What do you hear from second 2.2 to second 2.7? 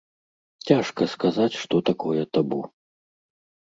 табу.